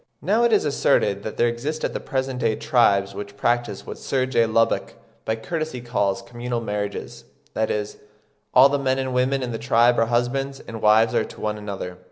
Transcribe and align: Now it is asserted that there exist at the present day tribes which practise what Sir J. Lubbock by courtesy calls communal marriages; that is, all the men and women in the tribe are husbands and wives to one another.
Now 0.23 0.43
it 0.43 0.51
is 0.51 0.65
asserted 0.65 1.21
that 1.21 1.37
there 1.37 1.47
exist 1.47 1.83
at 1.83 1.93
the 1.93 1.99
present 1.99 2.39
day 2.39 2.55
tribes 2.55 3.13
which 3.13 3.37
practise 3.37 3.85
what 3.85 3.99
Sir 3.99 4.25
J. 4.25 4.47
Lubbock 4.47 4.95
by 5.25 5.35
courtesy 5.35 5.79
calls 5.79 6.23
communal 6.23 6.59
marriages; 6.59 7.25
that 7.53 7.69
is, 7.69 7.97
all 8.51 8.67
the 8.67 8.79
men 8.79 8.97
and 8.97 9.13
women 9.13 9.43
in 9.43 9.51
the 9.51 9.59
tribe 9.59 9.99
are 9.99 10.07
husbands 10.07 10.59
and 10.59 10.81
wives 10.81 11.13
to 11.13 11.39
one 11.39 11.59
another. 11.59 11.99